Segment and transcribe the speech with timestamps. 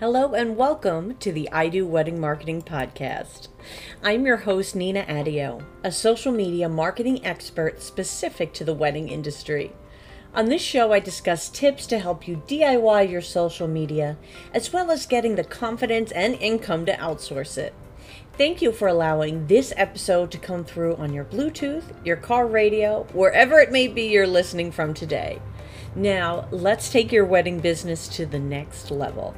[0.00, 3.46] Hello and welcome to the I Do Wedding Marketing Podcast.
[4.02, 9.70] I'm your host, Nina Adio, a social media marketing expert specific to the wedding industry.
[10.34, 14.18] On this show, I discuss tips to help you DIY your social media,
[14.52, 17.72] as well as getting the confidence and income to outsource it.
[18.36, 23.06] Thank you for allowing this episode to come through on your Bluetooth, your car radio,
[23.12, 25.40] wherever it may be you're listening from today.
[25.94, 29.36] Now, let's take your wedding business to the next level.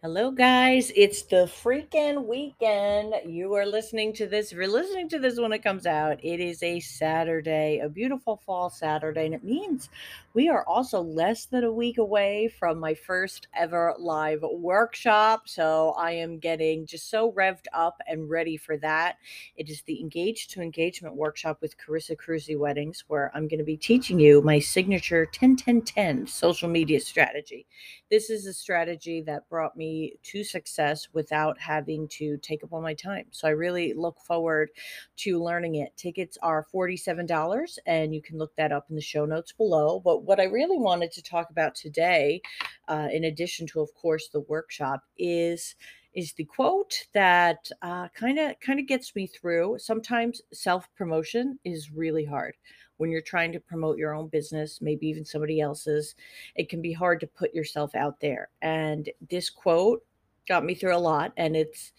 [0.00, 0.92] Hello, guys.
[0.94, 3.14] It's the freaking weekend.
[3.26, 4.52] You are listening to this.
[4.52, 8.70] You're listening to this when it comes out, it is a Saturday, a beautiful fall
[8.70, 9.26] Saturday.
[9.26, 9.88] And it means
[10.34, 15.48] we are also less than a week away from my first ever live workshop.
[15.48, 19.16] So I am getting just so revved up and ready for that.
[19.56, 23.64] It is the Engage to Engagement workshop with Carissa Cruzy Weddings, where I'm going to
[23.64, 27.66] be teaching you my signature 10 10 10 social media strategy.
[28.12, 29.87] This is a strategy that brought me
[30.22, 33.26] to success without having to take up all my time.
[33.30, 34.70] So I really look forward
[35.18, 35.96] to learning it.
[35.96, 40.00] Tickets are $47 and you can look that up in the show notes below.
[40.00, 42.40] But what I really wanted to talk about today,
[42.88, 45.74] uh, in addition to, of course, the workshop, is
[46.14, 47.70] is the quote that
[48.14, 49.78] kind of kind of gets me through.
[49.78, 52.54] Sometimes self promotion is really hard
[52.98, 56.14] when you're trying to promote your own business, maybe even somebody else's,
[56.54, 58.50] it can be hard to put yourself out there.
[58.62, 60.04] And this quote
[60.46, 61.32] got me through a lot.
[61.36, 61.92] And it's,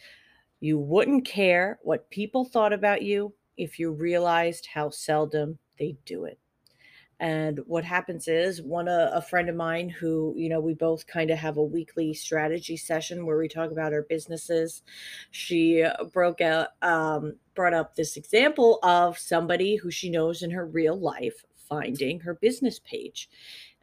[0.59, 6.25] you wouldn't care what people thought about you if you realized how seldom they do
[6.25, 6.38] it.
[7.19, 11.05] And what happens is one a, a friend of mine who, you know, we both
[11.05, 14.83] kind of have a weekly strategy session where we talk about our businesses.
[15.31, 20.51] She uh, broke out, um, brought up this example of somebody who she knows in
[20.51, 23.29] her real life finding her business page.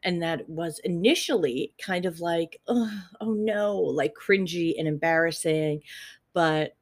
[0.03, 5.83] And that was initially kind of like, oh, oh no, like cringy and embarrassing.
[6.33, 6.75] But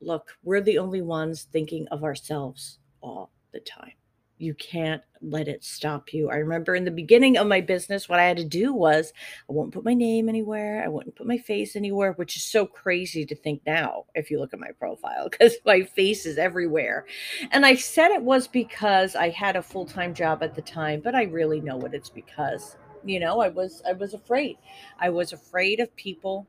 [0.00, 3.92] look, we're the only ones thinking of ourselves all the time
[4.38, 6.28] you can't let it stop you.
[6.28, 9.12] I remember in the beginning of my business, what I had to do was
[9.48, 10.82] I wouldn't put my name anywhere.
[10.84, 14.38] I wouldn't put my face anywhere, which is so crazy to think now if you
[14.38, 17.06] look at my profile because my face is everywhere.
[17.52, 21.00] And I said it was because I had a full time job at the time,
[21.00, 22.76] but I really know what it's because.
[23.06, 24.56] You know, I was I was afraid.
[24.98, 26.46] I was afraid of people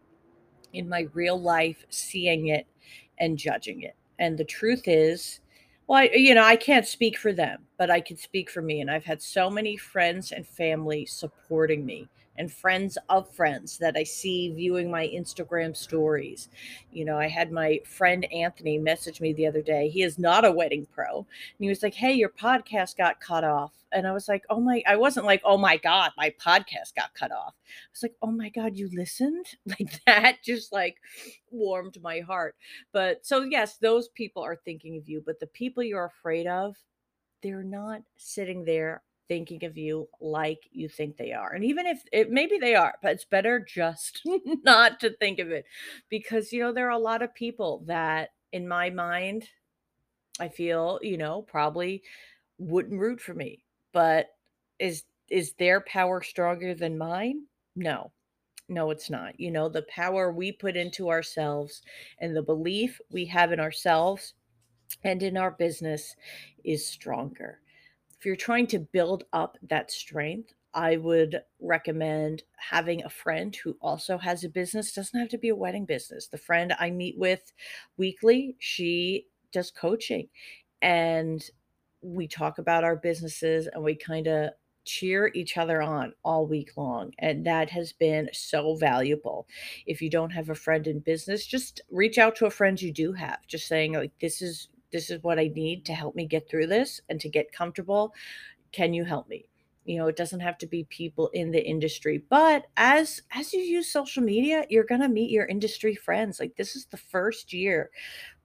[0.74, 2.66] in my real life seeing it
[3.20, 3.96] and judging it.
[4.20, 5.42] And the truth is,
[5.88, 8.82] well, I, you know, I can't speak for them, but I can speak for me.
[8.82, 12.08] And I've had so many friends and family supporting me
[12.38, 16.50] and friends of friends that I see viewing my Instagram stories.
[16.92, 19.90] You know, I had my friend Anthony message me the other day.
[19.90, 21.18] He is not a wedding pro.
[21.18, 21.26] And
[21.60, 23.72] he was like, Hey, your podcast got cut off.
[23.96, 27.14] And I was like, Oh my, I wasn't like, Oh my God, my podcast got
[27.16, 27.56] cut off.
[27.58, 29.48] I was like, Oh my God, you listened?
[29.68, 30.98] Like that just like
[31.52, 32.56] warmed my heart.
[32.94, 36.76] But so, yes, those people are thinking of you, but the people you're afraid of,
[37.44, 41.54] they're not sitting there thinking of you like you think they are.
[41.54, 44.22] And even if it maybe they are, but it's better just
[44.64, 45.66] not to think of it
[46.10, 49.50] because you know there are a lot of people that in my mind
[50.40, 52.04] I feel, you know, probably
[52.60, 53.65] wouldn't root for me.
[53.96, 54.36] But
[54.80, 57.48] is is their power stronger than mine?
[57.76, 58.12] No.
[58.70, 59.40] No, it's not.
[59.40, 61.82] You know, the power we put into ourselves
[62.20, 64.36] and the belief we have in ourselves
[65.04, 66.16] and in our business
[66.64, 67.60] is stronger
[68.26, 73.78] if you're trying to build up that strength, I would recommend having a friend who
[73.82, 74.94] also has a business.
[74.94, 76.28] Doesn't have to be a wedding business.
[76.28, 77.54] The friend I meet with
[77.98, 80.28] weekly, she does coaching
[80.82, 81.48] and
[82.06, 84.52] we talk about our businesses and we kind of
[84.86, 87.12] cheer each other on all week long.
[87.20, 89.48] And that has been so valuable.
[89.88, 92.94] If you don't have a friend in business, just reach out to a friend you
[92.94, 96.26] do have, just saying, like, this is this is what I need to help me
[96.26, 98.14] get through this and to get comfortable.
[98.72, 99.46] Can you help me?
[99.84, 103.60] You know, it doesn't have to be people in the industry, but as as you
[103.60, 106.40] use social media, you're going to meet your industry friends.
[106.40, 107.90] Like this is the first year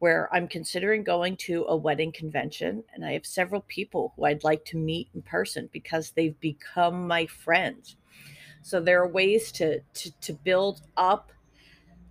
[0.00, 4.42] where I'm considering going to a wedding convention and I have several people who I'd
[4.42, 7.96] like to meet in person because they've become my friends.
[8.62, 11.32] So there are ways to to to build up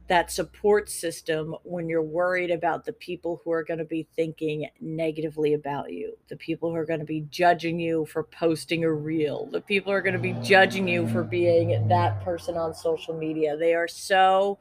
[0.08, 4.68] that support system when you're worried about the people who are going to be thinking
[4.82, 8.92] negatively about you, the people who are going to be judging you for posting a
[8.92, 12.74] reel, the people who are going to be judging you for being that person on
[12.74, 13.56] social media.
[13.56, 14.58] They are so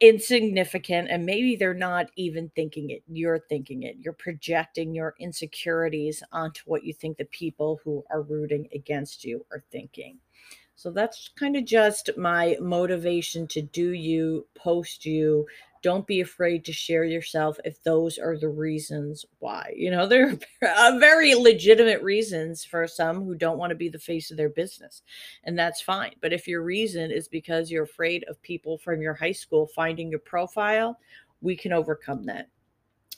[0.00, 3.96] insignificant and maybe they're not even thinking it you're thinking it.
[3.98, 9.44] You're projecting your insecurities onto what you think the people who are rooting against you
[9.52, 10.18] are thinking
[10.80, 15.46] so that's kind of just my motivation to do you post you
[15.82, 19.74] don't be afraid to share yourself if those are the reasons why.
[19.76, 23.98] You know, there are very legitimate reasons for some who don't want to be the
[23.98, 25.02] face of their business,
[25.44, 26.14] and that's fine.
[26.22, 30.08] But if your reason is because you're afraid of people from your high school finding
[30.08, 30.98] your profile,
[31.42, 32.48] we can overcome that.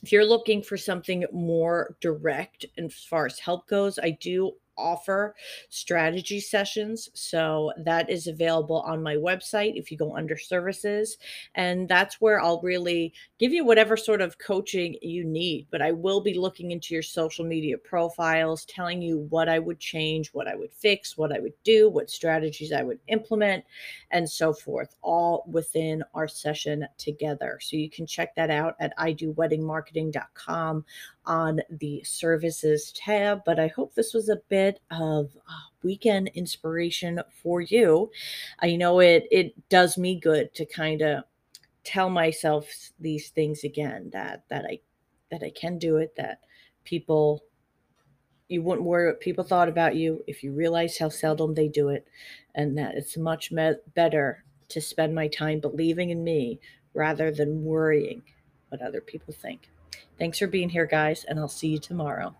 [0.02, 4.52] If you're looking for something more direct and as far as help goes, I do
[4.76, 5.34] offer
[5.68, 7.10] strategy sessions.
[7.14, 11.18] So that is available on my website if you go under services.
[11.54, 15.66] And that's where I'll really give you whatever sort of coaching you need.
[15.70, 19.78] But I will be looking into your social media profiles, telling you what I would
[19.78, 23.64] change, what I would fix, what I would do, what strategies I would implement,
[24.10, 27.58] and so forth, all within our session together.
[27.60, 30.84] So you can check that out at idoweddingmarketing.com
[31.24, 33.42] on the services tab.
[33.44, 38.10] But I hope this was a bit of uh, weekend inspiration for you.
[38.60, 41.24] I know it it does me good to kind of
[41.84, 42.68] tell myself
[43.00, 44.80] these things again that that I
[45.30, 46.40] that I can do it that
[46.84, 47.42] people
[48.48, 51.88] you wouldn't worry what people thought about you if you realize how seldom they do
[51.88, 52.06] it
[52.54, 56.60] and that it's much me- better to spend my time believing in me
[56.94, 58.22] rather than worrying
[58.68, 59.70] what other people think.
[60.18, 62.34] Thanks for being here, guys, and I'll see you tomorrow.